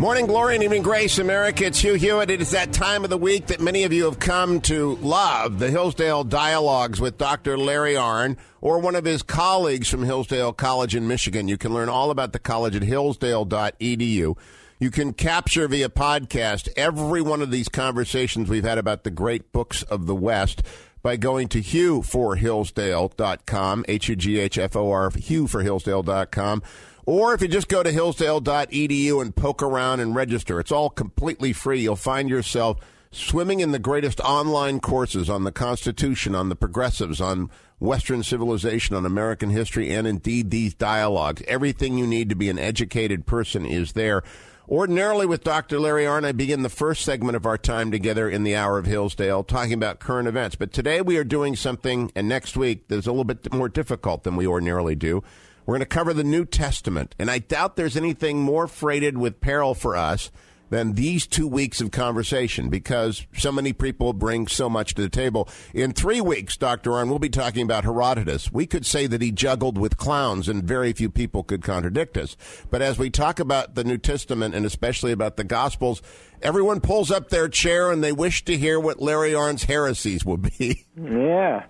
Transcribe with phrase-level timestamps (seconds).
[0.00, 1.64] Morning glory and evening grace, America.
[1.64, 2.28] It's Hugh Hewitt.
[2.28, 5.58] It is that time of the week that many of you have come to love
[5.58, 7.56] the Hillsdale Dialogues with Dr.
[7.56, 11.48] Larry Arnn or one of his colleagues from Hillsdale College in Michigan.
[11.48, 14.36] You can learn all about the college at hillsdale.edu.
[14.78, 19.52] You can capture via podcast every one of these conversations we've had about the great
[19.52, 20.62] books of the West
[21.02, 26.62] by going to hughforhillsdale.com, H-U-G-H-F-O-R, hughforhillsdale.com.
[27.06, 31.52] Or if you just go to hillsdale.edu and poke around and register, it's all completely
[31.52, 31.82] free.
[31.82, 32.78] You'll find yourself
[33.10, 38.96] swimming in the greatest online courses on the Constitution, on the progressives, on Western civilization,
[38.96, 41.42] on American history, and indeed these dialogues.
[41.46, 44.22] Everything you need to be an educated person is there.
[44.66, 45.78] Ordinarily, with Dr.
[45.78, 48.86] Larry Arnn, I begin the first segment of our time together in the Hour of
[48.86, 50.56] Hillsdale talking about current events.
[50.56, 54.22] But today we are doing something, and next week that's a little bit more difficult
[54.22, 55.22] than we ordinarily do.
[55.66, 59.40] We're going to cover the New Testament, and I doubt there's anything more freighted with
[59.40, 60.30] peril for us
[60.70, 65.08] than these two weeks of conversation because so many people bring so much to the
[65.08, 65.48] table.
[65.72, 66.90] In three weeks, Dr.
[66.90, 68.52] Arnn, we'll be talking about Herodotus.
[68.52, 72.36] We could say that he juggled with clowns, and very few people could contradict us.
[72.70, 76.02] But as we talk about the New Testament and especially about the Gospels,
[76.42, 80.42] everyone pulls up their chair and they wish to hear what Larry Arnn's heresies would
[80.58, 80.86] be.
[80.96, 81.64] Yeah.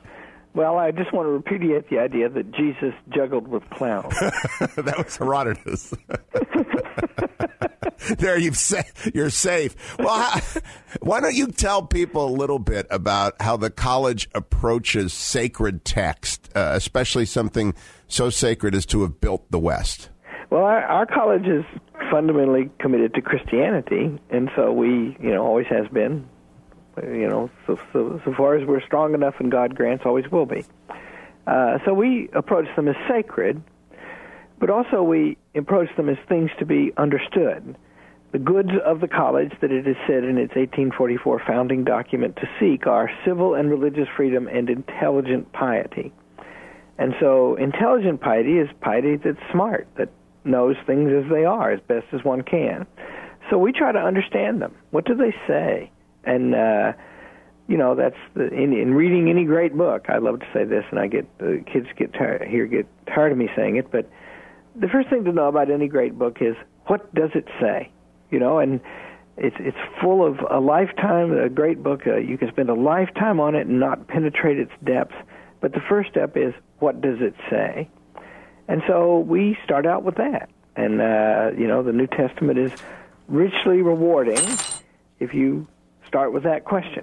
[0.54, 4.14] Well, I just want to repudiate the idea that Jesus juggled with clowns.
[4.76, 5.92] that was Herodotus.
[8.18, 8.58] there, you've
[9.12, 9.74] you're safe.
[9.98, 10.60] Well, how,
[11.00, 16.48] why don't you tell people a little bit about how the college approaches sacred text,
[16.54, 17.74] uh, especially something
[18.06, 20.10] so sacred as to have built the West?
[20.50, 21.64] Well, our, our college is
[22.12, 26.28] fundamentally committed to Christianity, and so we, you know, always has been
[27.02, 30.46] you know, so, so, so far as we're strong enough and God grants, always will
[30.46, 30.64] be.
[31.46, 33.62] Uh, so we approach them as sacred,
[34.58, 37.76] but also we approach them as things to be understood.
[38.32, 42.48] The goods of the college that it is said in its 1844 founding document to
[42.58, 46.12] seek are civil and religious freedom and intelligent piety.
[46.98, 50.08] And so intelligent piety is piety that's smart, that
[50.44, 52.86] knows things as they are as best as one can.
[53.50, 54.74] So we try to understand them.
[54.90, 55.90] What do they say?
[56.26, 56.92] And uh,
[57.68, 60.06] you know that's the, in, in reading any great book.
[60.08, 63.32] I love to say this, and I get the kids get tired, here get tired
[63.32, 64.08] of me saying it, but
[64.76, 67.90] the first thing to know about any great book is what does it say,
[68.30, 68.80] you know, and
[69.36, 71.32] it's it's full of a lifetime.
[71.32, 74.72] A great book, uh, you can spend a lifetime on it and not penetrate its
[74.84, 75.14] depths.
[75.60, 77.88] But the first step is what does it say,
[78.68, 80.50] and so we start out with that.
[80.76, 82.72] And uh, you know, the New Testament is
[83.28, 84.58] richly rewarding
[85.18, 85.66] if you
[86.14, 87.02] start with that question.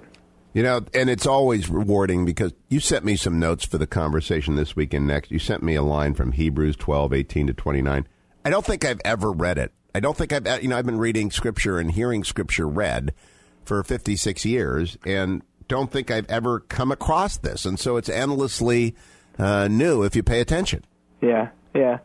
[0.54, 4.54] You know, and it's always rewarding because you sent me some notes for the conversation
[4.56, 5.30] this week and next.
[5.30, 8.08] You sent me a line from Hebrews 12, 18 to 29.
[8.46, 9.70] I don't think I've ever read it.
[9.94, 13.12] I don't think I've, you know, I've been reading scripture and hearing scripture read
[13.66, 17.66] for 56 years and don't think I've ever come across this.
[17.66, 18.94] And so it's endlessly
[19.38, 20.86] uh, new if you pay attention.
[21.20, 21.98] Yeah, yeah.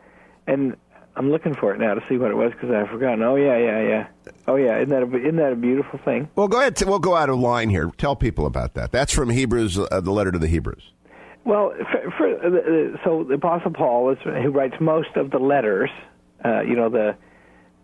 [0.45, 0.75] And
[1.17, 3.23] I'm looking for it now to see what it was because I've forgotten.
[3.23, 4.07] Oh yeah, yeah, yeah.
[4.47, 6.29] Oh yeah, isn't that a, isn't that a beautiful thing?
[6.35, 6.79] Well, go ahead.
[6.85, 7.91] We'll go out of line here.
[7.97, 8.91] Tell people about that.
[8.91, 10.91] That's from Hebrews, uh, the letter to the Hebrews.
[11.43, 15.89] Well, for, for, uh, so the Apostle Paul is who writes most of the letters.
[16.45, 17.15] Uh, you know the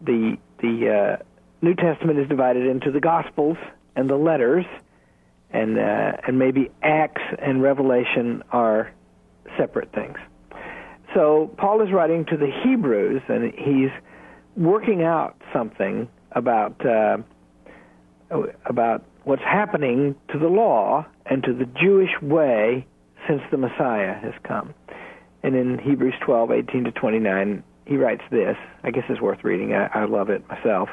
[0.02, 1.24] the the uh,
[1.62, 3.58] New Testament is divided into the Gospels
[3.96, 4.66] and the letters,
[5.50, 8.92] and uh, and maybe Acts and Revelation are
[9.58, 10.18] separate things.
[11.14, 13.92] So Paul is writing to the Hebrews, and he's
[14.56, 17.18] working out something about uh,
[18.66, 22.86] about what's happening to the law and to the Jewish way
[23.28, 24.74] since the Messiah has come.
[25.44, 28.56] And in Hebrews 12, 18 to 29, he writes this.
[28.84, 29.74] I guess it's worth reading.
[29.74, 30.90] I, I love it myself.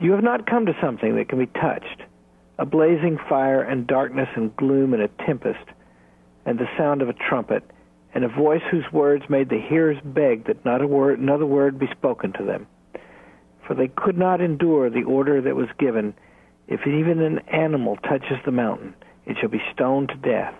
[0.00, 2.02] You have not come to something that can be touched,
[2.58, 5.64] a blazing fire and darkness and gloom and a tempest,
[6.44, 7.62] and the sound of a trumpet
[8.14, 11.78] and a voice whose words made the hearers beg that not a word, another word
[11.78, 12.66] be spoken to them.
[13.66, 16.14] For they could not endure the order that was given,
[16.68, 18.94] if even an animal touches the mountain,
[19.24, 20.54] it shall be stoned to death.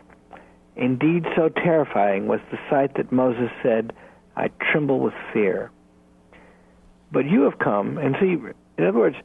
[0.77, 3.93] Indeed, so terrifying was the sight that Moses said,
[4.37, 5.71] I tremble with fear.
[7.11, 8.37] But you have come, and see,
[8.79, 9.17] in other words,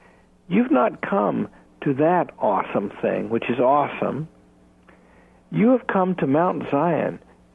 [0.49, 1.47] you've not come
[1.83, 4.27] to that awesome thing, which is awesome.
[5.51, 7.19] You have come to Mount Zion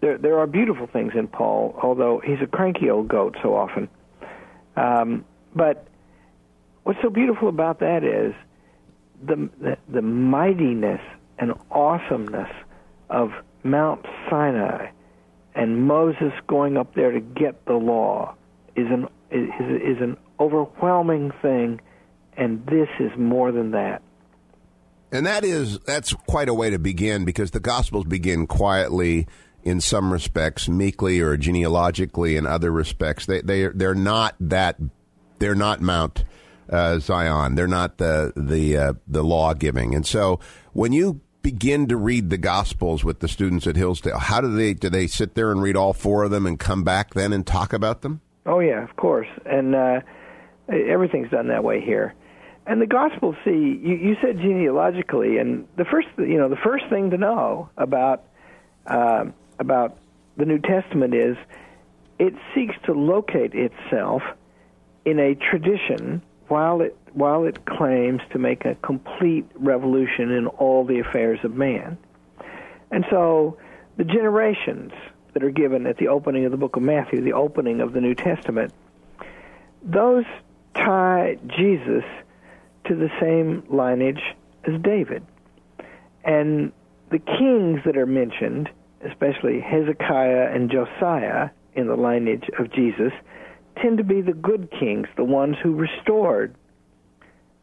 [0.00, 3.88] There, there are beautiful things in Paul, although he's a cranky old goat so often.
[4.76, 5.24] Um,
[5.54, 5.86] but
[6.82, 8.34] what's so beautiful about that is
[9.22, 11.00] the, the, the mightiness
[11.38, 12.50] and awesomeness
[13.08, 13.32] of
[13.62, 14.88] Mount Sinai
[15.54, 18.34] and Moses going up there to get the law
[18.76, 21.80] is an is, is an overwhelming thing,
[22.36, 24.02] and this is more than that.
[25.12, 29.26] And that is that's quite a way to begin because the Gospels begin quietly
[29.64, 33.26] in some respects, meekly or genealogically in other respects.
[33.26, 34.78] They they they're not that
[35.38, 36.24] they're not Mount
[36.70, 37.54] uh, Zion.
[37.54, 39.94] They're not the the uh, the law giving.
[39.94, 40.38] And so
[40.72, 44.74] when you begin to read the Gospels with the students at Hillsdale, how do they
[44.74, 47.46] do they sit there and read all four of them and come back then and
[47.46, 48.20] talk about them?
[48.46, 50.00] Oh yeah, of course, and uh,
[50.68, 52.14] everything's done that way here.
[52.66, 56.84] And the Gospels, see, you, you said genealogically, and the first, you know, the first
[56.88, 58.24] thing to know about
[58.86, 59.26] uh,
[59.58, 59.98] about
[60.36, 61.36] the New Testament is
[62.18, 64.22] it seeks to locate itself
[65.04, 70.84] in a tradition while it while it claims to make a complete revolution in all
[70.84, 71.96] the affairs of man.
[72.90, 73.56] And so
[73.96, 74.92] the generations
[75.32, 78.00] that are given at the opening of the book of Matthew, the opening of the
[78.00, 78.72] New Testament,
[79.82, 80.24] those
[80.74, 82.04] tie Jesus
[82.86, 84.22] to the same lineage
[84.64, 85.24] as David.
[86.24, 86.72] And
[87.10, 88.70] the kings that are mentioned,
[89.04, 93.12] especially Hezekiah and Josiah in the lineage of Jesus,
[93.80, 96.54] tend to be the good kings, the ones who restored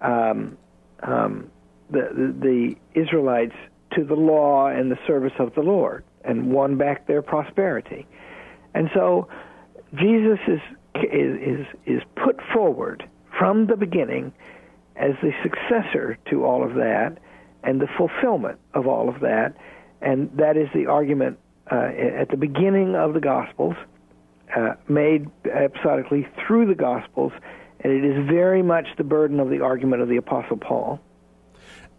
[0.01, 0.57] um,
[1.03, 1.49] um,
[1.89, 3.55] the, the, the Israelites
[3.95, 8.07] to the law and the service of the Lord and won back their prosperity.
[8.73, 9.27] And so
[9.93, 10.59] Jesus is
[10.95, 14.33] is is put forward from the beginning
[14.95, 17.17] as the successor to all of that
[17.63, 19.55] and the fulfillment of all of that,
[20.01, 21.39] and that is the argument
[21.71, 23.75] uh, at the beginning of the Gospels,
[24.55, 27.31] uh, made episodically through the Gospels,
[27.81, 30.99] and it is very much the burden of the argument of the Apostle Paul.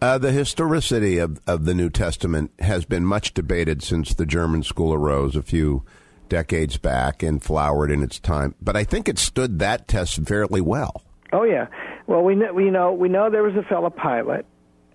[0.01, 4.61] Uh, the historicity of, of the New Testament has been much debated since the German
[4.61, 5.85] school arose a few
[6.27, 8.53] decades back and flowered in its time.
[8.61, 11.03] But I think it stood that test fairly well.
[11.31, 11.67] Oh yeah.
[12.05, 14.45] Well, we know we know we know there was a fellow Pilate,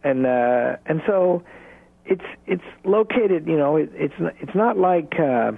[0.05, 1.43] and uh, and so
[2.09, 3.47] it's it's located.
[3.47, 5.53] You know, it, it's it's not like uh,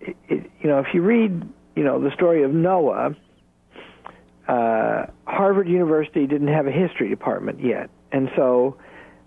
[0.00, 1.42] it, it, you know if you read
[1.74, 3.16] you know the story of Noah.
[4.46, 8.78] Uh, Harvard University didn't have a history department yet, and so,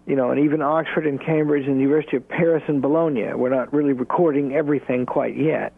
[0.08, 3.52] you know, and even Oxford and Cambridge and the University of Paris and Bologna, we're
[3.52, 5.74] not really recording everything quite yet.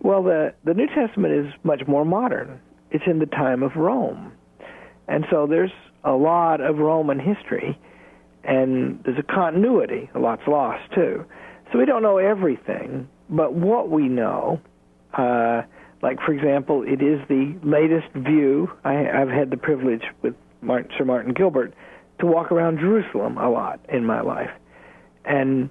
[0.00, 2.58] Well, the the New Testament is much more modern.
[2.90, 4.32] It's in the time of Rome,
[5.06, 5.70] and so there's
[6.02, 7.78] a lot of Roman history,
[8.44, 10.10] and there's a continuity.
[10.14, 11.24] A lot's lost too.
[11.72, 14.60] So we don't know everything, but what we know,
[15.14, 15.62] uh,
[16.02, 18.70] like for example, it is the latest view.
[18.84, 21.72] I, I've had the privilege with Martin, Sir Martin Gilbert
[22.20, 24.50] to walk around Jerusalem a lot in my life.
[25.24, 25.70] And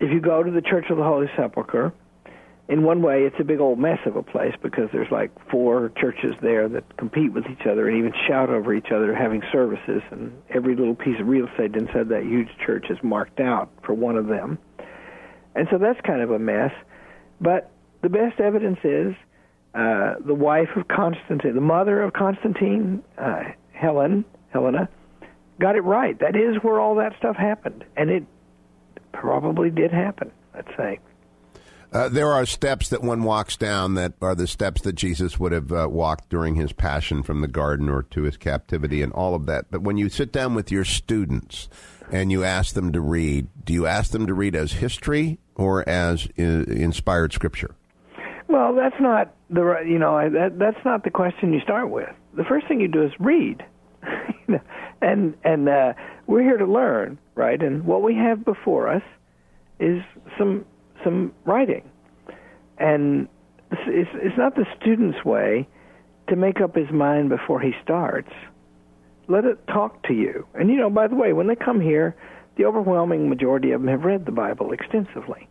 [0.00, 1.92] if you go to the Church of the Holy Sepulchre,
[2.70, 5.90] in one way it's a big old mess of a place because there's like four
[6.00, 10.02] churches there that compete with each other and even shout over each other having services
[10.12, 13.92] and every little piece of real estate inside that huge church is marked out for
[13.92, 14.56] one of them.
[15.56, 16.70] And so that's kind of a mess.
[17.40, 19.14] But the best evidence is
[19.74, 23.42] uh, the wife of Constantine, the mother of Constantine, uh,
[23.72, 24.88] Helen, Helena,
[25.58, 26.16] got it right.
[26.20, 28.24] That is where all that stuff happened, and it
[29.12, 30.30] probably did happen.
[30.54, 31.00] Let's say.
[31.92, 35.50] Uh, there are steps that one walks down that are the steps that Jesus would
[35.50, 39.34] have uh, walked during his passion from the garden or to his captivity and all
[39.34, 39.66] of that.
[39.72, 41.68] But when you sit down with your students
[42.12, 45.88] and you ask them to read, do you ask them to read as history or
[45.88, 47.74] as uh, inspired scripture?
[48.46, 52.08] Well, that's not the you know that that's not the question you start with.
[52.34, 53.64] The first thing you do is read.
[55.00, 55.92] and and uh,
[56.26, 57.60] we're here to learn, right?
[57.60, 59.02] And what we have before us
[59.78, 60.02] is
[60.36, 60.64] some
[61.04, 61.88] some writing,
[62.78, 63.28] and
[63.70, 65.68] it's it's not the student's way
[66.28, 68.30] to make up his mind before he starts.
[69.28, 70.46] Let it talk to you.
[70.54, 72.16] And you know, by the way, when they come here,
[72.56, 75.48] the overwhelming majority of them have read the Bible extensively,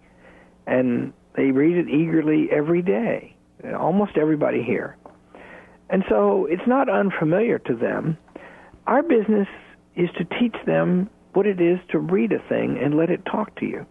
[0.68, 3.36] and they read it eagerly every day.
[3.78, 4.96] Almost everybody here.
[5.90, 8.18] And so it's not unfamiliar to them
[8.90, 9.48] our business
[9.96, 13.56] is to teach them what it is to read a thing and let it talk
[13.60, 13.86] to you.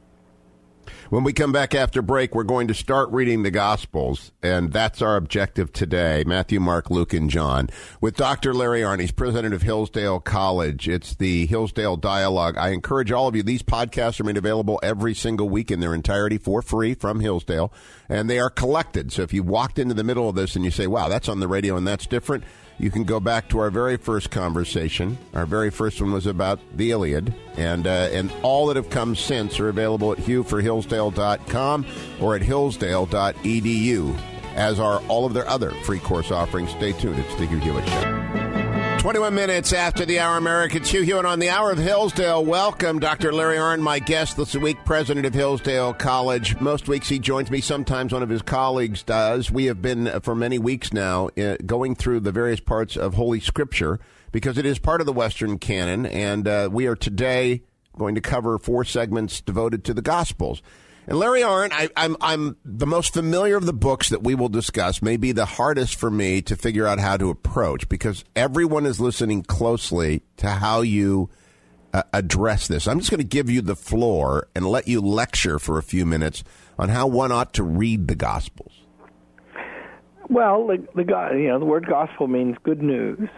[1.10, 5.00] When we come back after break, we're going to start reading the Gospels, and that's
[5.00, 7.70] our objective today Matthew, Mark, Luke, and John.
[8.00, 8.52] With Dr.
[8.52, 10.88] Larry Arnn, he's president of Hillsdale College.
[10.88, 12.56] It's the Hillsdale Dialogue.
[12.58, 15.94] I encourage all of you, these podcasts are made available every single week in their
[15.94, 17.72] entirety for free from Hillsdale,
[18.08, 19.12] and they are collected.
[19.12, 21.40] So if you walked into the middle of this and you say, wow, that's on
[21.40, 22.44] the radio and that's different,
[22.78, 25.18] you can go back to our very first conversation.
[25.34, 29.16] Our very first one was about the Iliad, and uh, and all that have come
[29.16, 31.86] since are available at hughforhillsdale.com
[32.20, 34.18] or at hillsdale.edu,
[34.54, 36.70] as are all of their other free course offerings.
[36.70, 37.18] Stay tuned.
[37.18, 38.47] It's the Hugh Hewitt Show.
[38.98, 40.90] 21 minutes after the hour, Americans.
[40.90, 42.44] Hugh Hewitt on the Hour of Hillsdale.
[42.44, 43.32] Welcome, Dr.
[43.32, 46.60] Larry Arnn, my guest this week, president of Hillsdale College.
[46.60, 49.52] Most weeks he joins me, sometimes one of his colleagues does.
[49.52, 53.14] We have been, uh, for many weeks now, uh, going through the various parts of
[53.14, 54.00] Holy Scripture
[54.32, 57.62] because it is part of the Western canon, and uh, we are today
[57.96, 60.60] going to cover four segments devoted to the Gospels.
[61.08, 64.50] And Larry Arnn, I, I'm I'm the most familiar of the books that we will
[64.50, 65.00] discuss.
[65.00, 69.00] May be the hardest for me to figure out how to approach because everyone is
[69.00, 71.30] listening closely to how you
[71.94, 72.86] uh, address this.
[72.86, 76.04] I'm just going to give you the floor and let you lecture for a few
[76.04, 76.44] minutes
[76.78, 78.74] on how one ought to read the Gospels.
[80.28, 81.04] Well, the, the
[81.40, 83.30] you know the word gospel means good news.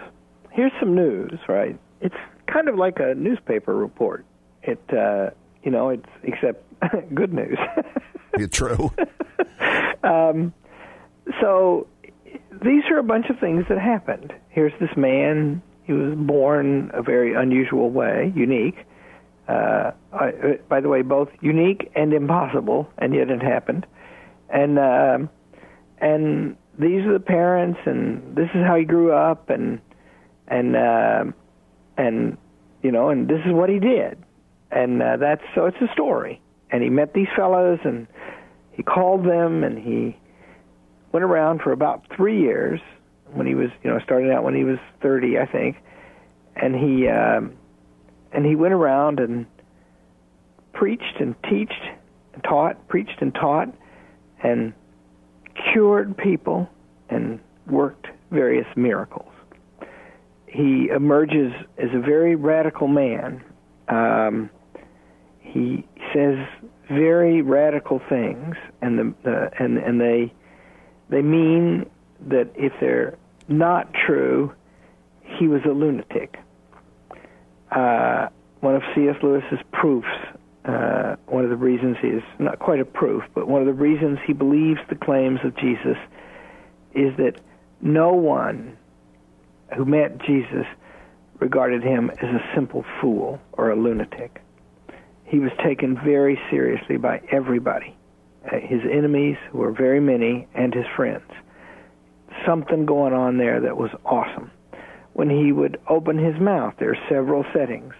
[0.50, 1.78] Here's some news, right?
[2.00, 2.16] It's
[2.52, 4.24] kind of like a newspaper report.
[4.64, 5.30] It uh,
[5.62, 6.64] you know it's except
[7.14, 7.58] good news.
[8.50, 8.90] true.
[10.02, 10.52] um,
[11.40, 11.86] so
[12.62, 14.32] these are a bunch of things that happened.
[14.48, 15.62] Here's this man.
[15.84, 18.76] He was born a very unusual way, unique.
[19.48, 23.86] Uh, I, by the way, both unique and impossible, and yet it happened.
[24.48, 25.18] And uh,
[25.98, 29.80] and these are the parents, and this is how he grew up, and
[30.46, 31.24] and uh,
[31.96, 32.36] and
[32.82, 34.22] you know, and this is what he did,
[34.70, 36.40] and uh, that's so it's a story
[36.72, 38.06] and he met these fellows and
[38.72, 40.16] he called them and he
[41.12, 42.80] went around for about three years
[43.32, 45.76] when he was you know started out when he was thirty I think.
[46.56, 47.52] And he um,
[48.32, 49.46] and he went around and
[50.72, 51.82] preached and teached
[52.34, 53.68] and taught preached and taught
[54.42, 54.72] and
[55.72, 56.68] cured people
[57.08, 59.32] and worked various miracles.
[60.46, 63.42] He emerges as a very radical man.
[63.88, 64.50] Um,
[65.40, 66.38] he says
[66.88, 70.32] very radical things, and the, the and and they
[71.08, 71.86] they mean
[72.28, 73.16] that if they're
[73.48, 74.52] not true,
[75.22, 76.38] he was a lunatic.
[77.70, 78.28] Uh,
[78.60, 79.16] one of C.S.
[79.22, 80.08] Lewis's proofs,
[80.64, 83.72] uh, one of the reasons he is not quite a proof, but one of the
[83.72, 85.96] reasons he believes the claims of Jesus
[86.94, 87.40] is that
[87.80, 88.76] no one
[89.76, 90.66] who met Jesus
[91.38, 94.42] regarded him as a simple fool or a lunatic
[95.30, 97.96] he was taken very seriously by everybody
[98.44, 101.30] uh, his enemies, were very many, and his friends.
[102.46, 104.50] Something going on there that was awesome.
[105.12, 107.92] When he would open his mouth, there are several settings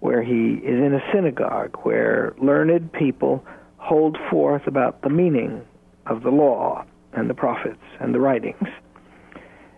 [0.00, 3.44] where he is in a synagogue where learned people
[3.76, 5.62] hold forth about the meaning
[6.06, 8.68] of the law and the prophets and the writings.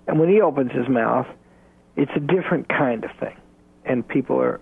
[0.07, 1.27] And when he opens his mouth,
[1.97, 3.37] it's a different kind of thing.
[3.85, 4.61] And people are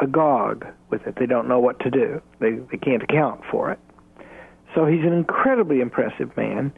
[0.00, 1.16] agog with it.
[1.18, 2.20] They don't know what to do.
[2.40, 3.78] They they can't account for it.
[4.74, 6.72] So he's an incredibly impressive man,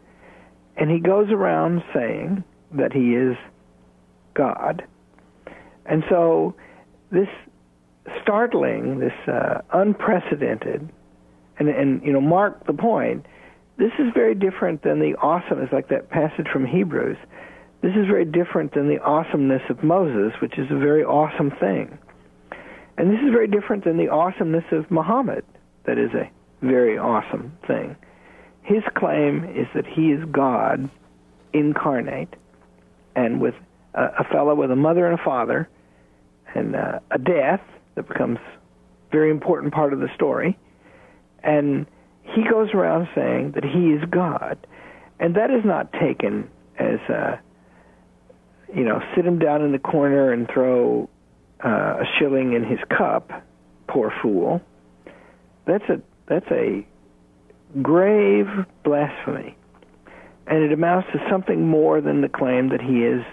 [0.76, 3.36] and he goes around saying that he is
[4.34, 4.84] God.
[5.86, 6.54] And so
[7.10, 7.28] this
[8.22, 10.88] startling, this uh, unprecedented,
[11.58, 13.26] and and you know, mark the point.
[13.76, 17.16] This is very different than the awesomeness, like that passage from Hebrews.
[17.82, 21.98] This is very different than the awesomeness of Moses, which is a very awesome thing.
[23.00, 25.42] And this is very different than the awesomeness of Muhammad,
[25.86, 26.30] that is a
[26.60, 27.96] very awesome thing.
[28.60, 30.90] His claim is that he is God
[31.54, 32.28] incarnate,
[33.16, 33.54] and with
[33.94, 35.66] a, a fellow with a mother and a father,
[36.54, 37.62] and uh, a death
[37.94, 40.58] that becomes a very important part of the story.
[41.42, 41.86] And
[42.22, 44.58] he goes around saying that he is God.
[45.18, 47.38] And that is not taken as, uh,
[48.74, 51.08] you know, sit him down in the corner and throw
[51.64, 51.68] uh,
[52.00, 53.30] a shilling in his cup,
[53.88, 54.60] poor fool.
[55.66, 56.86] That's a that's a
[57.82, 58.46] grave
[58.84, 59.56] blasphemy,
[60.46, 63.24] and it amounts to something more than the claim that he is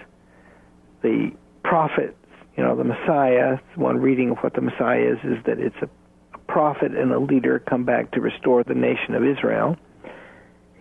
[1.02, 1.30] the
[1.64, 2.16] prophet,
[2.56, 3.58] you know, the Messiah.
[3.76, 5.88] One reading of what the Messiah is is that it's a,
[6.34, 9.76] a prophet and a leader come back to restore the nation of Israel.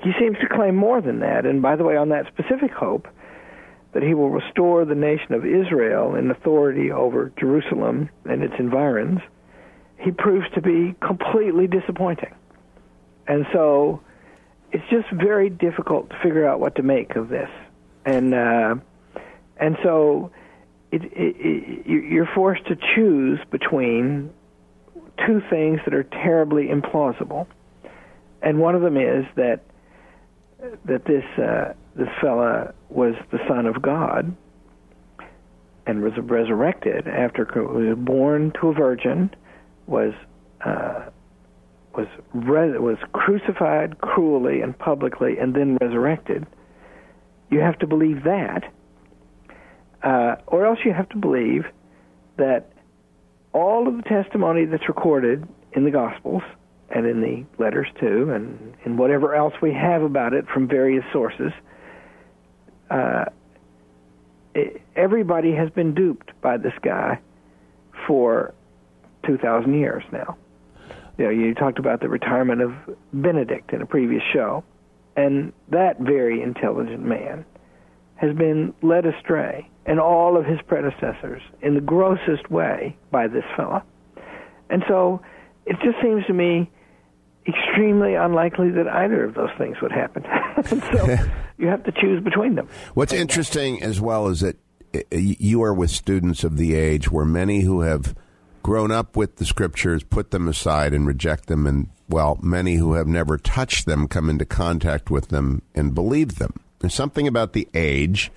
[0.03, 3.07] He seems to claim more than that, and by the way, on that specific hope,
[3.97, 9.21] that he will restore the nation of Israel in authority over Jerusalem and its environs,
[9.97, 12.31] he proves to be completely disappointing.
[13.27, 13.99] and so
[14.71, 17.49] it's just very difficult to figure out what to make of this,
[18.05, 18.75] and uh,
[19.59, 20.29] and so
[20.91, 24.29] it, it, it, you're forced to choose between
[25.25, 27.47] two things that are terribly implausible,
[28.43, 29.61] and one of them is that
[30.85, 34.35] that this uh, this fella was the son of God
[35.87, 39.33] and was resurrected after was born to a virgin,
[39.87, 40.13] was
[40.63, 41.09] uh,
[41.95, 46.45] was was crucified cruelly and publicly, and then resurrected.
[47.49, 48.71] You have to believe that,
[50.03, 51.63] uh, or else you have to believe
[52.37, 52.69] that
[53.53, 56.43] all of the testimony that's recorded in the Gospels
[56.89, 61.03] and in the letters too, and in whatever else we have about it from various
[61.11, 61.51] sources.
[62.89, 63.25] Uh,
[64.95, 67.19] everybody has been duped by this guy
[68.05, 68.53] for
[69.25, 70.37] 2,000 years now.
[71.17, 72.73] You know, you talked about the retirement of
[73.11, 74.63] Benedict in a previous show,
[75.15, 77.45] and that very intelligent man
[78.15, 83.43] has been led astray, and all of his predecessors, in the grossest way by this
[83.55, 83.83] fellow.
[84.69, 85.21] And so
[85.65, 86.69] it just seems to me
[87.47, 90.23] extremely unlikely that either of those things would happen.
[90.65, 91.17] so
[91.57, 92.67] you have to choose between them.
[92.93, 94.57] What's interesting as well is that
[95.11, 98.15] you are with students of the age where many who have
[98.63, 102.93] grown up with the scriptures put them aside and reject them, and well, many who
[102.93, 106.53] have never touched them come into contact with them and believe them.
[106.79, 108.31] There's something about the age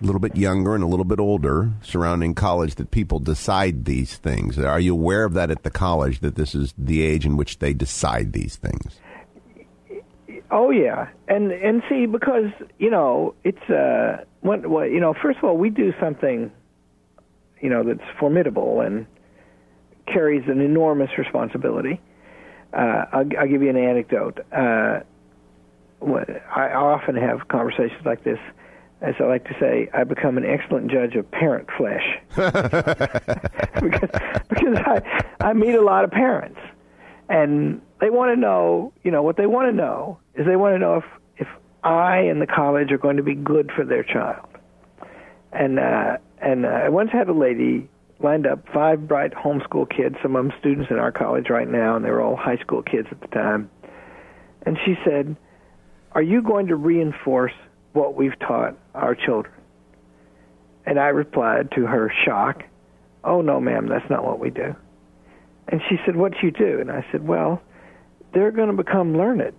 [0.00, 4.16] a little bit younger and a little bit older surrounding college that people decide these
[4.16, 4.58] things.
[4.58, 7.58] Are you aware of that at the college that this is the age in which
[7.58, 8.98] they decide these things?
[10.50, 15.38] Oh yeah, and and see because you know it's uh what what you know first
[15.38, 16.50] of all we do something
[17.60, 19.06] you know that's formidable and
[20.06, 22.00] carries an enormous responsibility.
[22.72, 24.38] Uh, I'll, I'll give you an anecdote.
[24.52, 25.00] Uh,
[26.02, 28.38] I often have conversations like this
[29.00, 32.04] as I like to say, I become an excellent judge of parent flesh
[32.36, 34.10] because,
[34.48, 36.60] because I I meet a lot of parents,
[37.28, 40.74] and they want to know, you know, what they want to know is they want
[40.74, 41.04] to know if
[41.38, 41.48] if
[41.82, 44.48] I and the college are going to be good for their child,
[45.52, 47.88] and uh, and uh, I once had a lady
[48.22, 51.96] lined up five bright homeschool kids, some of them students in our college right now,
[51.96, 53.70] and they were all high school kids at the time,
[54.66, 55.36] and she said,
[56.12, 57.54] "Are you going to reinforce?"
[57.92, 59.54] What we've taught our children.
[60.86, 62.62] And I replied to her shock,
[63.22, 64.74] Oh, no, ma'am, that's not what we do.
[65.68, 66.80] And she said, What do you do?
[66.80, 67.62] And I said, Well,
[68.32, 69.54] they're going to become learned.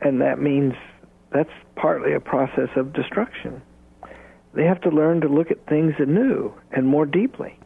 [0.00, 0.74] And that means
[1.32, 3.62] that's partly a process of destruction.
[4.54, 7.56] They have to learn to look at things anew and more deeply.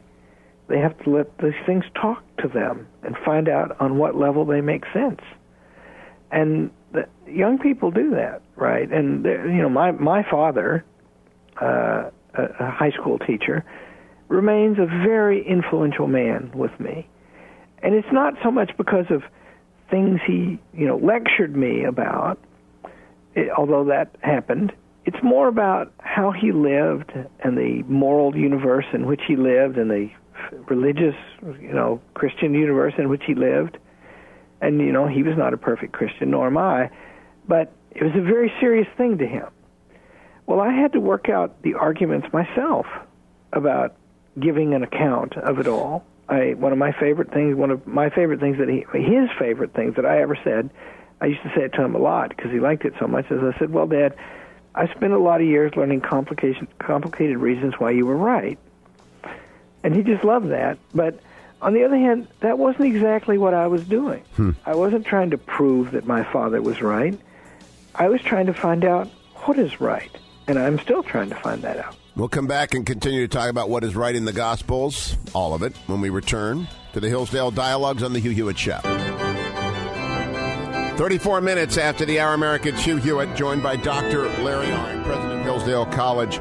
[0.67, 4.45] They have to let these things talk to them and find out on what level
[4.45, 5.21] they make sense.
[6.31, 6.71] And
[7.27, 8.91] young people do that, right?
[8.91, 10.85] And you know, my my father,
[11.61, 13.63] uh, a, high school teacher,
[14.27, 17.07] remains a very influential man with me,
[17.81, 19.23] and it's not so much because of
[19.89, 22.39] things he you know lectured me about,
[23.35, 24.71] it, although that happened.
[25.05, 27.11] It's more about how he lived
[27.43, 30.09] and the moral universe in which he lived and the
[30.67, 31.13] religious,
[31.61, 33.77] you know, Christian universe in which he lived
[34.61, 36.89] and you know he was not a perfect Christian, nor am I,
[37.47, 39.47] but it was a very serious thing to him.
[40.45, 42.85] Well, I had to work out the arguments myself
[43.51, 43.95] about
[44.39, 46.05] giving an account of it all.
[46.27, 49.73] I one of my favorite things, one of my favorite things that he, his favorite
[49.73, 50.69] things that I ever said,
[51.21, 53.31] I used to say it to him a lot because he liked it so much.
[53.31, 54.15] As I said, "Well, Dad,
[54.73, 58.57] I spent a lot of years learning complication, complicated reasons why you were right,"
[59.83, 60.77] and he just loved that.
[60.93, 61.19] But
[61.61, 64.23] on the other hand, that wasn't exactly what I was doing.
[64.35, 64.51] Hmm.
[64.65, 67.17] I wasn't trying to prove that my father was right.
[67.97, 69.07] I was trying to find out
[69.45, 70.11] what is right,
[70.47, 71.95] and I'm still trying to find that out.
[72.15, 75.53] We'll come back and continue to talk about what is right in the Gospels, all
[75.53, 78.79] of it, when we return to the Hillsdale Dialogues on the Hugh Hewitt Show.
[80.97, 84.29] 34 minutes after the Hour Americans, Hugh Hewitt, joined by Dr.
[84.43, 86.39] Larry Arnn, President of Hillsdale College.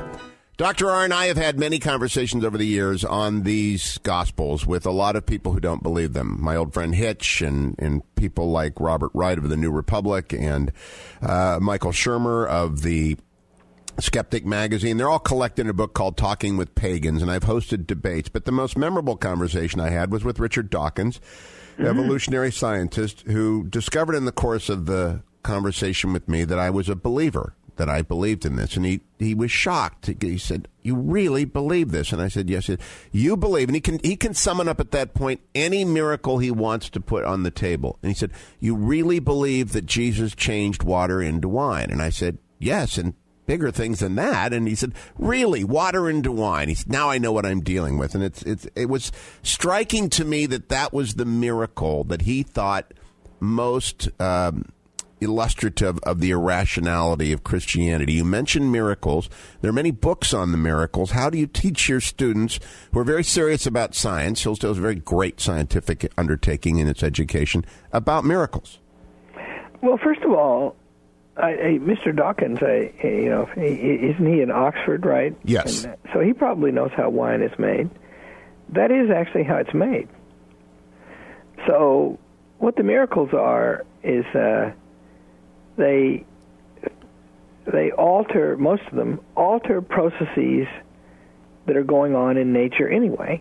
[0.57, 0.87] Dr.
[0.87, 4.93] Arnn and I have had many conversations over the years on these Gospels with a
[4.93, 6.39] lot of people who don't believe them.
[6.41, 10.71] My old friend Hitch and, and people like Robert Wright of the New Republic and
[11.21, 13.17] uh, Michael Shermer of the
[13.99, 14.97] Skeptic Magazine.
[14.97, 18.29] They're all collected in a book called Talking with Pagans, and I've hosted debates.
[18.29, 21.19] But the most memorable conversation I had was with Richard Dawkins,
[21.73, 21.87] mm-hmm.
[21.87, 26.89] evolutionary scientist, who discovered in the course of the conversation with me that I was
[26.89, 30.11] a believer that I believed in this, and he he was shocked.
[30.21, 32.81] He said, "You really believe this?" And I said, "Yes." Said,
[33.13, 36.51] you believe, and he can he can summon up at that point any miracle he
[36.51, 37.99] wants to put on the table.
[38.03, 42.39] And he said, "You really believe that Jesus changed water into wine?" And I said,
[42.59, 43.15] "Yes." And
[43.47, 44.53] bigger things than that.
[44.53, 47.99] And he said, "Really, water into wine?" He said, "Now I know what I'm dealing
[47.99, 52.23] with." And it's it's it was striking to me that that was the miracle that
[52.23, 52.93] he thought
[53.41, 54.09] most.
[54.21, 54.67] Um,
[55.25, 58.15] illustrative of the irrationality of Christianity.
[58.15, 59.29] You mentioned miracles.
[59.61, 61.11] There are many books on the miracles.
[61.11, 62.61] How do you teach your students
[62.93, 64.43] who are very serious about science?
[64.43, 68.79] Hillsdale is a very great scientific undertaking in its education about miracles.
[69.83, 70.77] Well, first of all,
[71.37, 72.15] I, I, Mr.
[72.15, 75.37] Dawkins, I, you know, isn't he in Oxford, right?
[75.45, 75.85] Yes.
[75.85, 77.91] And, so he probably knows how wine is made.
[78.71, 80.09] That is actually how it's made.
[81.67, 82.19] So,
[82.59, 84.73] what the miracles are is uh,
[85.77, 86.25] they
[87.67, 90.67] they alter most of them alter processes
[91.67, 93.41] that are going on in nature anyway,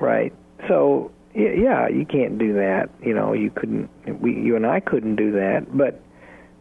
[0.00, 0.32] right?
[0.68, 2.90] So yeah, you can't do that.
[3.00, 3.88] You know, you couldn't.
[4.20, 6.00] We, you and I couldn't do that, but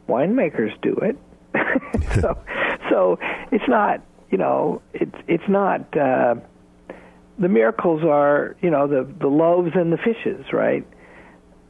[0.07, 1.17] winemakers do it.
[2.21, 2.37] so,
[2.89, 3.19] so
[3.51, 4.01] it's not.
[4.29, 5.97] You know, it's it's not.
[5.97, 6.35] Uh,
[7.37, 10.85] the miracles are, you know, the the loaves and the fishes, right?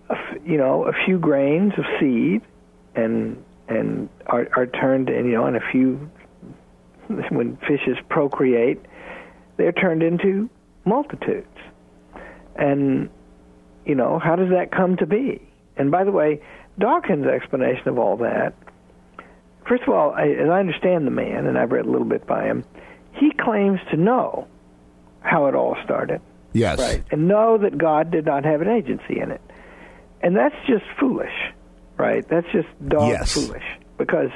[0.10, 2.42] A f- you know, a few grains of seed
[2.96, 6.10] and and are, are turned and you know in a few
[7.30, 8.80] when fishes procreate
[9.58, 10.50] they're turned into
[10.86, 11.48] multitudes.
[12.56, 13.10] And
[13.86, 15.42] you know how does that come to be?
[15.78, 16.42] And by the way
[16.80, 18.54] dawkins explanation of all that
[19.68, 22.26] first of all I, as i understand the man and i've read a little bit
[22.26, 22.64] by him
[23.14, 24.48] he claims to know
[25.22, 26.22] how it all started.
[26.54, 26.80] Yes.
[26.80, 27.04] Right.
[27.12, 29.42] And know that god did not have an agency in it.
[30.22, 31.34] And that's just foolish
[31.98, 32.28] right?
[32.28, 33.34] That's just dog yes.
[33.34, 33.64] foolish
[33.98, 34.30] because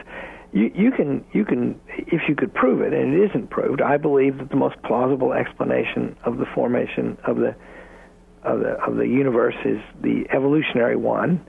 [0.55, 3.81] you you can you can if you could prove it and it isn't proved.
[3.81, 7.55] I believe that the most plausible explanation of the formation of the
[8.43, 11.45] of the of the universe is the evolutionary one.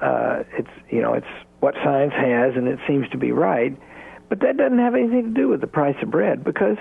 [0.00, 1.26] Uh, it's you know it's
[1.60, 3.76] what science has and it seems to be right,
[4.28, 6.76] but that doesn't have anything to do with the price of bread because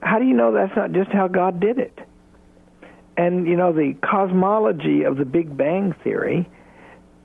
[0.00, 1.96] how do you know that's not just how God did it?
[3.16, 6.48] And you know the cosmology of the Big Bang theory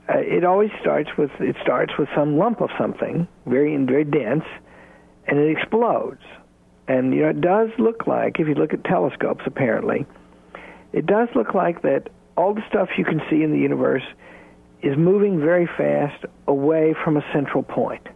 [0.08, 4.44] uh, it always starts with it starts with some lump of something very very dense,
[5.26, 6.22] and it explodes.
[6.86, 10.06] And you know it does look like if you look at telescopes, apparently,
[10.92, 14.04] it does look like that all the stuff you can see in the universe
[14.82, 18.06] is moving very fast away from a central point.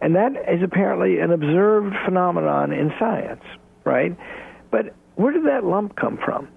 [0.00, 3.42] And that is apparently an observed phenomenon in science,
[3.84, 4.16] right?
[4.70, 6.48] But where did that lump come from?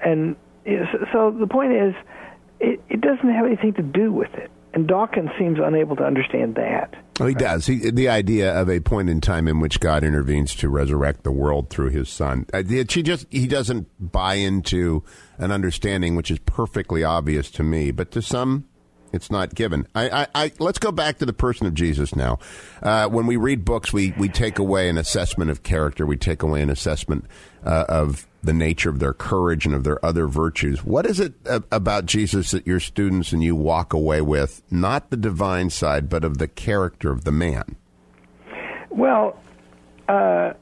[0.00, 0.36] And
[1.12, 1.94] so the point is,
[2.60, 4.50] it, it doesn't have anything to do with it.
[4.74, 6.94] And Dawkins seems unable to understand that.
[7.20, 7.66] Oh, he does.
[7.66, 11.30] He, the idea of a point in time in which God intervenes to resurrect the
[11.30, 12.44] world through His Son.
[12.52, 15.04] Uh, she just he doesn't buy into
[15.38, 18.66] an understanding which is perfectly obvious to me, but to some,
[19.14, 19.86] it's not given.
[19.94, 22.38] I, I, I let's go back to the person of Jesus now.
[22.82, 26.04] Uh, when we read books, we we take away an assessment of character.
[26.04, 27.26] We take away an assessment
[27.64, 30.84] uh, of the nature of their courage and of their other virtues.
[30.84, 35.16] What is it about Jesus that your students and you walk away with, not the
[35.16, 37.76] divine side, but of the character of the man?
[38.90, 39.38] Well,
[40.08, 40.52] uh,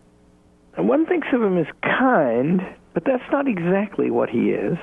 [0.76, 2.62] one thinks of him as kind,
[2.94, 4.78] but that's not exactly what he is.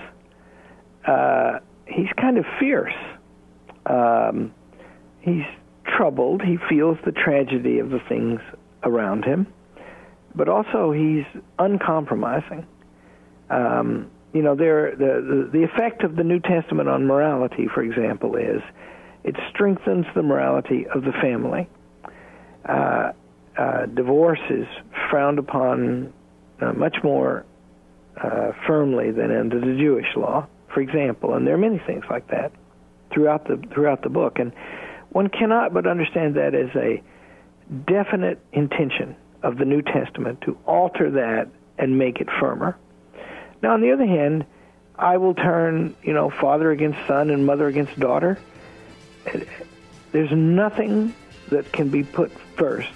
[1.05, 2.93] Uh, he's kind of fierce.
[3.89, 4.54] Um,
[5.21, 5.43] he's
[5.97, 6.41] troubled.
[6.41, 8.39] He feels the tragedy of the things
[8.84, 9.47] around him,
[10.36, 11.25] but also he's
[11.58, 12.65] uncompromising.
[13.49, 18.36] Um, you know, there the, the effect of the New Testament on morality, for example,
[18.36, 18.62] is
[19.23, 21.67] it strengthens the morality of the family.
[22.67, 23.12] Uh,
[23.58, 24.67] uh, divorce is
[25.10, 26.13] frowned upon
[26.62, 27.45] uh, much more
[28.23, 32.28] uh, firmly than under the Jewish law, for example, and there are many things like
[32.28, 32.52] that
[33.11, 34.51] throughout the throughout the book, and
[35.09, 37.01] one cannot but understand that as a
[37.87, 42.77] definite intention of the New Testament to alter that and make it firmer.
[43.61, 44.45] Now, on the other hand,
[44.95, 48.37] I will turn, you know, father against son and mother against daughter.
[50.11, 51.13] There's nothing
[51.49, 52.91] that can be put first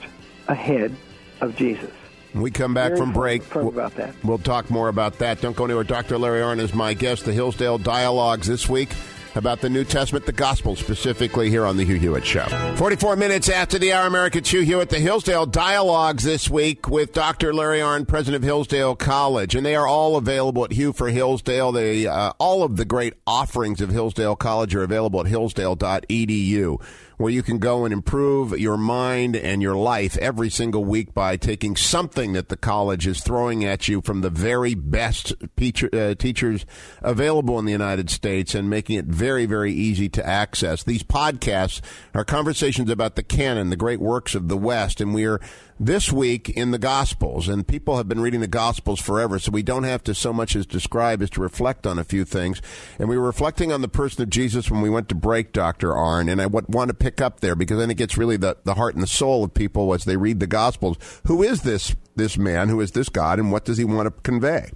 [0.48, 0.96] ahead
[1.42, 1.92] of Jesus.
[2.34, 4.16] When we come back Very from break, firm about that.
[4.24, 5.40] we'll talk more about that.
[5.40, 5.84] Don't go anywhere.
[5.84, 6.18] Dr.
[6.18, 7.26] Larry Arnn is my guest.
[7.26, 8.90] The Hillsdale Dialogues this week
[9.36, 12.46] about the New Testament, the Gospel, specifically here on the Hugh Hewitt Show.
[12.78, 17.54] 44 minutes after the hour, American Hugh Hewitt, the Hillsdale Dialogues this week with Dr.
[17.54, 19.56] Larry Arnn, president of Hillsdale College.
[19.56, 21.72] And they are all available at Hugh for Hillsdale.
[21.72, 26.82] They, uh, all of the great offerings of Hillsdale College are available at hillsdale.edu.
[27.24, 31.38] where you can go and improve your mind and your life every single week by
[31.38, 36.14] taking something that the college is throwing at you from the very best teacher, uh,
[36.16, 36.66] teachers
[37.02, 40.84] available in the United States and making it very, very easy to access.
[40.84, 41.80] These podcasts
[42.14, 45.40] are conversations about the canon, the great works of the West, and we are
[45.80, 49.64] this week in the Gospels, and people have been reading the Gospels forever, so we
[49.64, 52.62] don't have to so much as describe as to reflect on a few things.
[53.00, 55.90] And we were reflecting on the person of Jesus when we went to break, Dr.
[55.90, 58.76] Arnn, and I want to pick up there because then it gets really the, the
[58.76, 60.98] heart and the soul of people as they read the Gospels.
[61.28, 62.70] Who is this this man?
[62.70, 64.70] Who is this God, and what does he want to convey?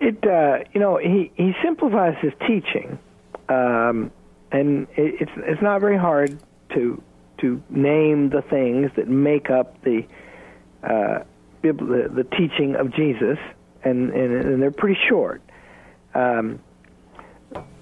[0.00, 2.98] It uh, you know he he simplifies his teaching,
[3.48, 4.10] um,
[4.52, 6.38] and it, it's it's not very hard
[6.74, 7.02] to
[7.40, 10.06] to name the things that make up the
[10.82, 11.20] uh,
[11.62, 11.72] the,
[12.14, 13.38] the teaching of Jesus,
[13.82, 15.42] and, and, and they're pretty short.
[16.14, 16.60] Um,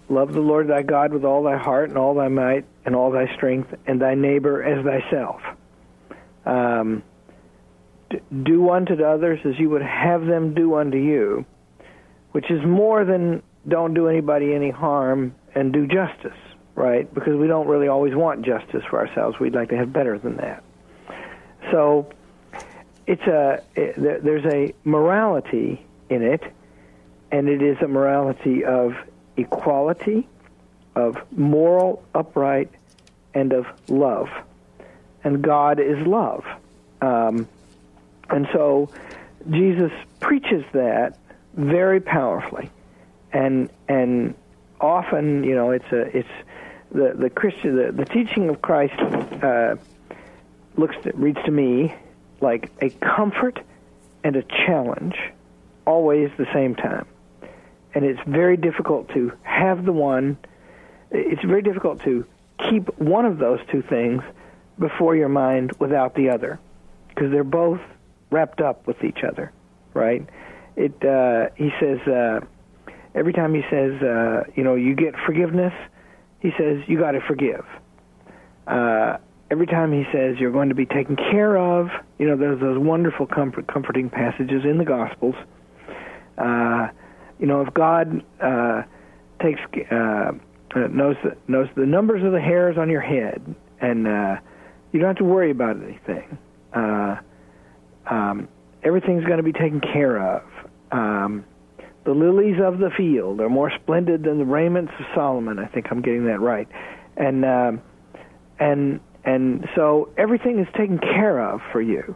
[0.08, 3.10] Love the Lord thy God with all thy heart and all thy might and all
[3.10, 5.42] thy strength, and thy neighbor as thyself.
[6.44, 7.02] Um,
[8.42, 11.44] do unto others as you would have them do unto you,
[12.30, 16.38] which is more than don't do anybody any harm and do justice
[16.76, 17.12] right?
[17.12, 19.40] Because we don't really always want justice for ourselves.
[19.40, 20.62] We'd like to have better than that.
[21.72, 22.12] So
[23.06, 26.42] it's a it, there's a morality in it,
[27.32, 28.92] and it is a morality of
[29.36, 30.28] equality,
[30.94, 32.70] of moral upright,
[33.34, 34.28] and of love.
[35.24, 36.44] And God is love,
[37.00, 37.48] um,
[38.30, 38.88] and so
[39.50, 41.18] Jesus preaches that
[41.54, 42.70] very powerfully,
[43.32, 44.34] and and
[44.80, 46.28] often you know it's a it's
[46.92, 48.98] the the Christian the, the teaching of Christ
[49.42, 49.76] uh,
[50.76, 51.94] looks to, reads to me
[52.40, 53.60] like a comfort
[54.22, 55.16] and a challenge,
[55.86, 57.06] always the same time,
[57.96, 60.36] and it's very difficult to have the one.
[61.10, 62.26] It's very difficult to
[62.68, 64.22] keep one of those two things
[64.78, 66.60] before your mind without the other,
[67.08, 67.80] because they're both
[68.30, 69.50] wrapped up with each other,
[69.94, 70.28] right?
[70.76, 72.40] It uh, he says uh,
[73.14, 75.72] every time he says uh, you know you get forgiveness
[76.40, 77.64] he says you got to forgive.
[78.66, 79.16] Uh,
[79.50, 82.78] every time he says you're going to be taken care of, you know, there's those
[82.78, 85.34] wonderful comfort, comforting passages in the Gospels.
[86.36, 86.88] Uh,
[87.38, 88.82] you know, if God uh,
[89.42, 90.32] takes uh,
[90.74, 94.36] knows the, knows the numbers of the hairs on your head, and uh,
[94.92, 96.38] you don't have to worry about anything.
[96.72, 97.16] Uh,
[98.10, 98.48] um,
[98.82, 100.42] everything's going to be taken care of.
[100.92, 101.44] Um,
[102.04, 105.58] the lilies of the field are more splendid than the raiments of Solomon.
[105.58, 106.68] I think I'm getting that right.
[107.16, 107.82] And um,
[108.60, 112.14] and and so everything is taken care of for you,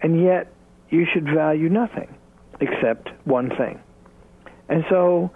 [0.00, 0.52] and yet
[0.90, 2.14] you should value nothing
[2.60, 3.80] except one thing.
[4.68, 5.30] And so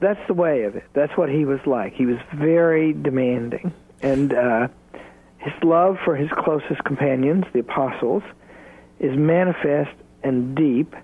[0.00, 0.84] that's the way of it.
[0.92, 1.94] That's what he was like.
[1.94, 4.68] He was very demanding, and uh,
[5.38, 8.22] his love for his closest companions, the apostles,
[8.98, 10.94] is manifest and deep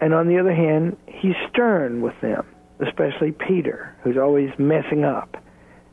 [0.00, 2.46] and on the other hand, he's stern with them,
[2.80, 5.42] especially Peter, who's always messing up.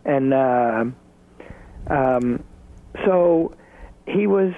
[0.03, 0.86] And uh,
[1.88, 2.43] um,
[3.03, 3.55] so
[4.08, 4.53] he was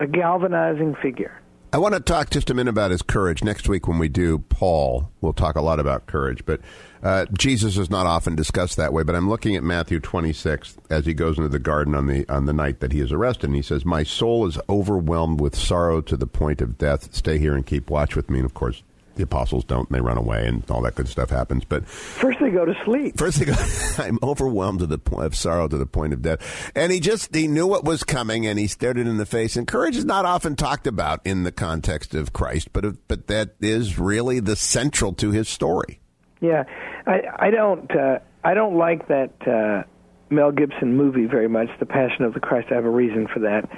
[0.00, 1.38] a galvanizing figure.
[1.74, 3.42] I want to talk just a minute about his courage.
[3.42, 6.44] Next week, when we do Paul, we'll talk a lot about courage.
[6.44, 6.60] But
[7.02, 9.04] uh, Jesus is not often discussed that way.
[9.04, 12.44] But I'm looking at Matthew 26 as he goes into the garden on the on
[12.44, 16.02] the night that he is arrested, and he says, "My soul is overwhelmed with sorrow
[16.02, 17.14] to the point of death.
[17.14, 18.82] Stay here and keep watch with me." And of course,
[19.14, 19.88] the apostles don't.
[19.88, 21.64] and They run away, and all that good stuff happens.
[21.64, 23.18] But first, they go to sleep.
[23.18, 23.54] First, they go.
[23.98, 26.72] I'm overwhelmed to the point of sorrow to the point of death.
[26.74, 29.56] And he just he knew what was coming, and he stared it in the face.
[29.56, 33.54] And courage is not often talked about in the context of Christ, but but that
[33.60, 36.00] is really the central to his story.
[36.40, 36.64] Yeah,
[37.06, 39.84] I I don't uh, I don't like that uh,
[40.30, 41.68] Mel Gibson movie very much.
[41.78, 42.68] The Passion of the Christ.
[42.70, 43.68] I have a reason for that,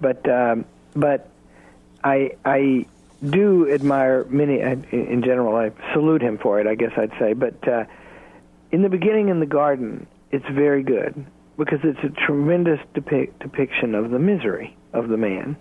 [0.00, 1.30] but um, but
[2.02, 2.86] I I
[3.30, 5.56] do admire many in general.
[5.56, 6.66] I salute him for it.
[6.66, 7.84] I guess I'd say, but uh,
[8.70, 13.94] in the beginning in the garden, it's very good because it's a tremendous depic- depiction
[13.94, 15.56] of the misery of the man.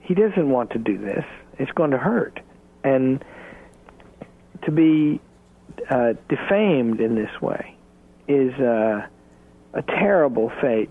[0.00, 1.24] He doesn't want to do this.
[1.58, 2.40] It's going to hurt,
[2.82, 3.24] and
[4.64, 5.20] to be
[5.90, 7.76] uh, defamed in this way
[8.28, 9.06] is uh,
[9.74, 10.90] a terrible fate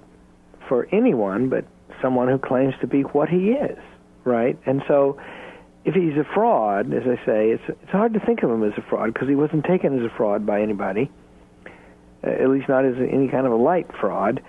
[0.67, 1.65] for anyone, but
[2.01, 3.77] someone who claims to be what he is,
[4.23, 4.57] right?
[4.65, 5.19] And so
[5.83, 8.73] if he's a fraud, as I say, it's it's hard to think of him as
[8.77, 11.09] a fraud because he wasn't taken as a fraud by anybody,
[12.23, 14.41] uh, at least not as any kind of a light fraud.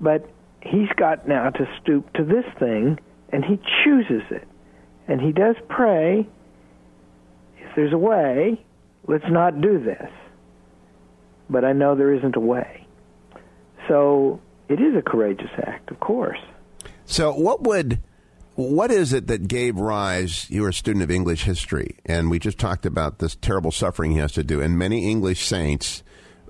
[0.00, 0.28] But
[0.62, 2.98] he's got now to stoop to this thing,
[3.30, 4.48] and he chooses it,
[5.06, 6.26] and he does pray.
[7.58, 8.64] If there's a way,
[9.06, 10.10] let's not do this.
[11.50, 12.86] But I know there isn't a way.
[13.88, 16.38] so it is a courageous act, of course.
[17.06, 18.00] So, what would
[18.58, 20.50] what is it that gave rise?
[20.50, 24.10] You were a student of English history, and we just talked about this terrible suffering
[24.10, 24.60] he has to do.
[24.60, 26.02] And many English saints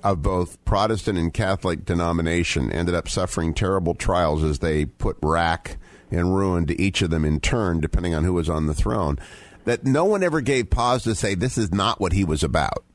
[0.02, 5.76] of both Protestant and Catholic denomination ended up suffering terrible trials as they put rack
[6.10, 9.18] and ruin to each of them in turn, depending on who was on the throne.
[9.66, 12.86] That no one ever gave pause to say this is not what he was about.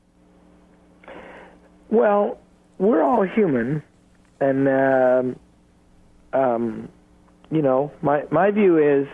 [1.88, 2.40] Well,
[2.78, 3.80] we're all human,
[4.40, 5.38] and um,
[6.32, 6.88] um,
[7.50, 9.06] you know, my my view is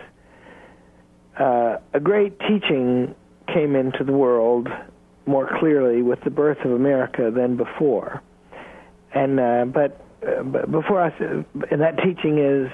[1.38, 3.14] uh, a great teaching
[3.52, 4.68] came into the world
[5.26, 8.22] more clearly with the birth of America than before,
[9.14, 11.10] and uh, but, uh, but before I
[11.70, 12.70] and that teaching is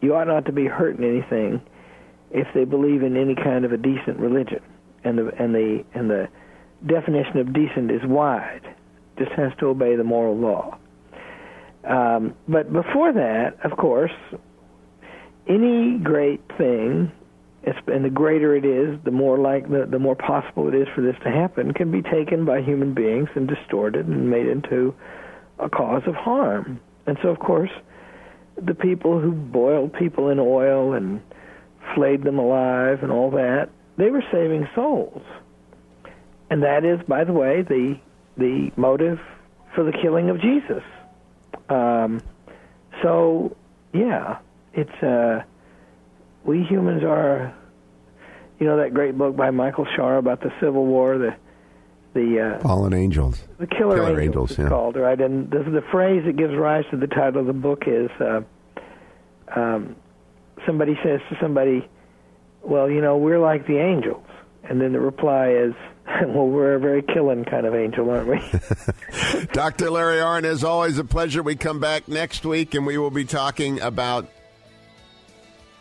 [0.00, 1.60] you ought not to be hurting anything
[2.30, 4.62] if they believe in any kind of a decent religion,
[5.04, 6.28] and the and the and the
[6.86, 8.74] definition of decent is wide,
[9.18, 10.78] just has to obey the moral law.
[11.84, 14.12] Um, but before that, of course,
[15.48, 17.10] any great thing,
[17.86, 21.00] and the greater it is, the more like the, the more possible it is for
[21.00, 24.94] this to happen, can be taken by human beings and distorted and made into
[25.58, 26.80] a cause of harm.
[27.06, 27.70] And so, of course,
[28.56, 31.20] the people who boiled people in oil and
[31.94, 35.22] flayed them alive and all that, they were saving souls.
[36.50, 37.98] And that is, by the way, the
[38.36, 39.18] the motive
[39.74, 40.82] for the killing of Jesus.
[41.68, 42.20] Um,
[43.02, 43.56] so,
[43.92, 44.38] yeah,
[44.78, 45.42] it's uh,
[46.44, 47.54] we humans are.
[48.58, 51.36] You know that great book by Michael Shaara about the Civil War, the
[52.14, 54.68] the uh, fallen angels, the killer, killer angels, angels yeah.
[54.68, 55.20] called right.
[55.20, 58.40] And the, the phrase that gives rise to the title of the book is uh,
[59.54, 59.94] um,
[60.66, 61.88] somebody says to somebody,
[62.62, 64.26] "Well, you know, we're like the angels,"
[64.64, 65.74] and then the reply is,
[66.26, 68.38] well, we're a very killing kind of angel, aren't we?
[69.52, 69.90] Dr.
[69.90, 71.42] Larry Arnn, as always, a pleasure.
[71.42, 74.28] We come back next week and we will be talking about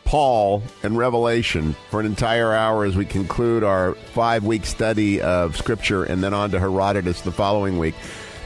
[0.07, 5.57] Paul and Revelation for an entire hour as we conclude our five week study of
[5.57, 7.93] Scripture and then on to Herodotus the following week.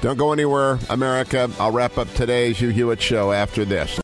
[0.01, 1.51] Don't go anywhere, America.
[1.59, 3.99] I'll wrap up today's Hugh Hewitt Show after this.